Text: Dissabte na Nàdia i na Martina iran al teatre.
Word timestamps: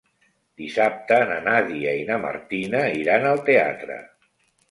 Dissabte 0.61 1.17
na 1.31 1.35
Nàdia 1.47 1.93
i 1.99 2.07
na 2.09 2.17
Martina 2.23 2.81
iran 3.01 3.27
al 3.33 3.43
teatre. 3.51 3.99